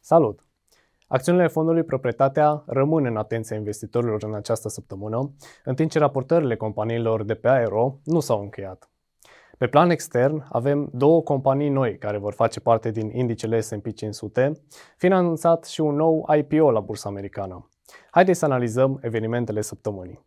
[0.00, 0.44] Salut!
[1.06, 7.24] Acțiunile fondului Proprietatea rămân în atenția investitorilor în această săptămână, în timp ce raportările companiilor
[7.24, 8.90] de pe aero nu s-au încheiat.
[9.58, 14.52] Pe plan extern, avem două companii noi care vor face parte din indicele S&P 500,
[14.96, 17.68] fiind anunțat și un nou IPO la bursa americană.
[18.10, 20.26] Haideți să analizăm evenimentele săptămânii.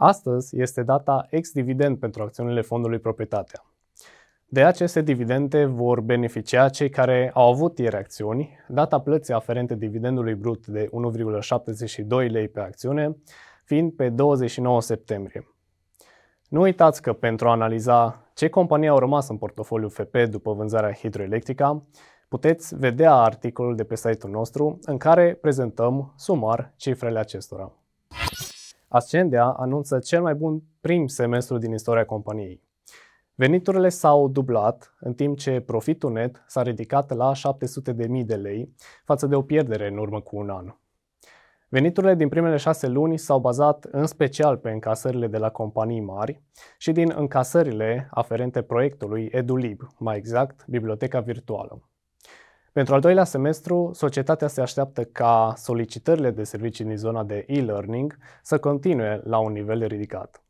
[0.00, 3.64] Astăzi este data ex-dividend pentru acțiunile fondului Proprietatea.
[4.48, 10.34] De aceste dividende vor beneficia cei care au avut ieri acțiuni, data plății aferente dividendului
[10.34, 10.90] brut de
[12.06, 13.16] 1,72 lei pe acțiune,
[13.64, 15.48] fiind pe 29 septembrie.
[16.48, 20.92] Nu uitați că pentru a analiza ce companii au rămas în portofoliu FP după vânzarea
[20.92, 21.82] Hidroelectrica,
[22.28, 27.72] puteți vedea articolul de pe site-ul nostru în care prezentăm sumar cifrele acestora.
[28.88, 32.62] Ascendia anunță cel mai bun prim semestru din istoria companiei.
[33.34, 39.26] Veniturile s-au dublat, în timp ce profitul net s-a ridicat la 700.000 de lei, față
[39.26, 40.74] de o pierdere în urmă cu un an.
[41.68, 46.42] Veniturile din primele șase luni s-au bazat în special pe încasările de la companii mari
[46.78, 51.88] și din încasările aferente proiectului EduLib, mai exact, Biblioteca Virtuală.
[52.72, 58.16] Pentru al doilea semestru, societatea se așteaptă ca solicitările de servicii din zona de e-learning
[58.42, 60.42] să continue la un nivel ridicat.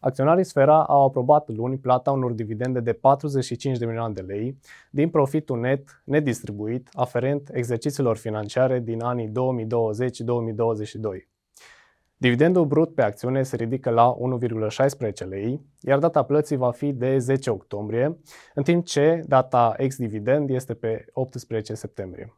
[0.00, 4.58] Acționarii Sfera au aprobat luni plata unor dividende de 45 de milioane de lei
[4.90, 9.32] din profitul net nedistribuit aferent exercițiilor financiare din anii 2020-2022.
[12.18, 17.18] Dividendul brut pe acțiune se ridică la 1,16 lei, iar data plății va fi de
[17.18, 18.18] 10 octombrie,
[18.54, 22.34] în timp ce data ex-dividend este pe 18 septembrie.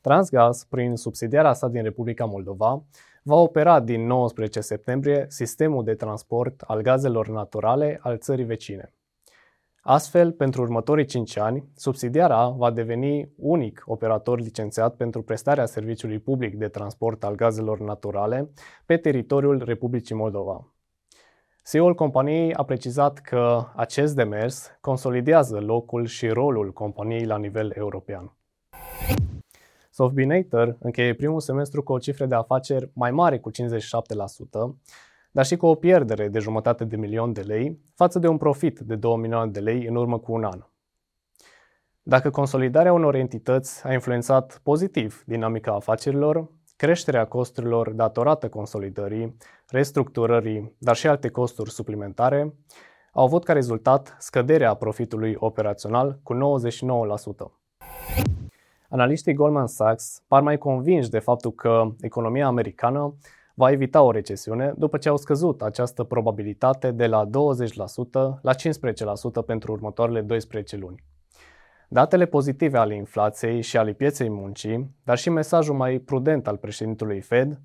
[0.00, 2.84] Transgaz, prin subsidiarea sa din Republica Moldova,
[3.22, 8.92] va opera din 19 septembrie sistemul de transport al gazelor naturale al țării vecine.
[9.90, 16.54] Astfel, pentru următorii 5 ani, subsidiara va deveni unic operator licențiat pentru prestarea serviciului public
[16.54, 18.50] de transport al gazelor naturale
[18.86, 20.72] pe teritoriul Republicii Moldova.
[21.64, 28.36] CEO-ul companiei a precizat că acest demers consolidează locul și rolul companiei la nivel european.
[29.90, 33.54] Softbinator încheie primul semestru cu o cifră de afaceri mai mare cu 57%,
[35.38, 38.78] dar și cu o pierdere de jumătate de milion de lei față de un profit
[38.78, 40.64] de 2 milioane de lei în urmă cu un an.
[42.02, 49.36] Dacă consolidarea unor entități a influențat pozitiv dinamica afacerilor, creșterea costurilor datorată consolidării,
[49.68, 52.54] restructurării, dar și alte costuri suplimentare,
[53.12, 56.38] au avut ca rezultat scăderea profitului operațional cu 99%.
[58.88, 63.14] Analiștii Goldman Sachs par mai convinși de faptul că economia americană
[63.58, 67.30] va evita o recesiune după ce au scăzut această probabilitate de la 20%
[68.42, 71.04] la 15% pentru următoarele 12 luni.
[71.88, 77.20] Datele pozitive ale inflației și ale pieței muncii, dar și mesajul mai prudent al președintelui
[77.20, 77.60] Fed,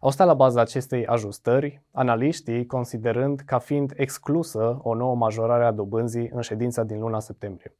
[0.00, 5.72] au stat la baza acestei ajustări, analiștii considerând ca fiind exclusă o nouă majorare a
[5.72, 7.76] dobânzii în ședința din luna septembrie.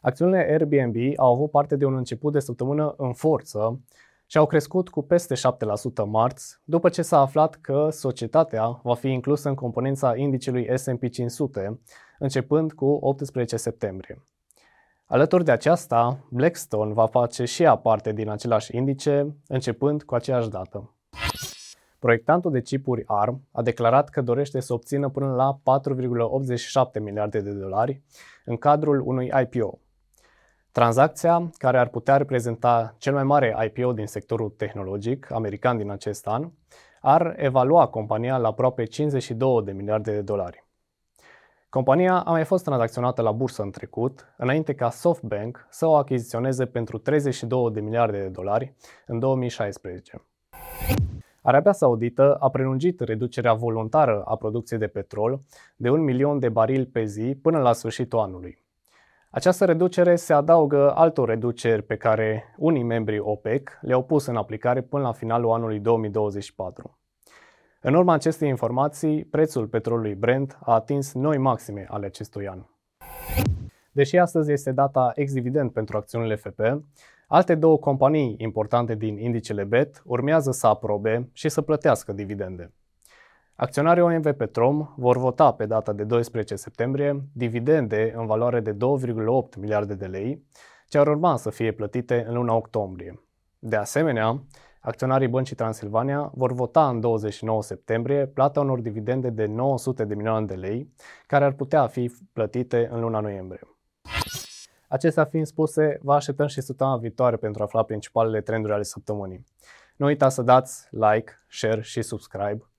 [0.00, 3.80] Acțiunile Airbnb au avut parte de un început de săptămână în forță
[4.30, 5.40] și au crescut cu peste 7%
[6.06, 11.80] marți, după ce s-a aflat că societatea va fi inclusă în componența indicelui S&P 500,
[12.18, 14.22] începând cu 18 septembrie.
[15.06, 20.48] Alături de aceasta, Blackstone va face și ea parte din același indice, începând cu aceeași
[20.48, 20.94] dată.
[21.98, 25.60] Proiectantul de chipuri ARM a declarat că dorește să obțină până la
[26.96, 28.02] 4,87 miliarde de dolari
[28.44, 29.78] în cadrul unui IPO,
[30.72, 36.26] Tranzacția, care ar putea reprezenta cel mai mare IPO din sectorul tehnologic american din acest
[36.26, 36.50] an,
[37.00, 40.64] ar evalua compania la aproape 52 de miliarde de dolari.
[41.68, 46.66] Compania a mai fost tranzacționată la bursă în trecut, înainte ca SoftBank să o achiziționeze
[46.66, 48.74] pentru 32 de miliarde de dolari
[49.06, 50.22] în 2016.
[51.42, 55.40] Arabia Saudită a prelungit reducerea voluntară a producției de petrol
[55.76, 58.68] de un milion de barili pe zi până la sfârșitul anului.
[59.32, 64.80] Această reducere se adaugă altor reduceri pe care unii membri OPEC le-au pus în aplicare
[64.80, 66.98] până la finalul anului 2024.
[67.80, 72.62] În urma acestei informații, prețul petrolului Brent a atins noi maxime ale acestui an.
[73.92, 76.60] Deși astăzi este data ex-dividend pentru acțiunile FP,
[77.26, 82.72] alte două companii importante din indicele BET urmează să aprobe și să plătească dividende.
[83.60, 88.78] Acționarii OMV Petrom vor vota pe data de 12 septembrie dividende în valoare de 2,8
[89.58, 90.46] miliarde de lei,
[90.88, 93.22] ce ar urma să fie plătite în luna octombrie.
[93.58, 94.42] De asemenea,
[94.80, 100.46] Acționarii Băncii Transilvania vor vota în 29 septembrie plata unor dividende de 900 de milioane
[100.46, 100.92] de lei,
[101.26, 103.60] care ar putea fi plătite în luna noiembrie.
[104.88, 109.44] Acestea fiind spuse, vă așteptăm și săptămâna viitoare pentru a afla principalele trenduri ale săptămânii.
[109.96, 112.69] Nu uitați să dați like, share și subscribe,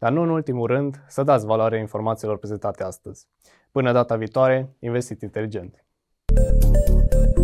[0.00, 3.26] dar nu în ultimul rând să dați valoare informațiilor prezentate astăzi.
[3.70, 5.84] Până data viitoare, investiți inteligent!
[6.32, 7.39] thank you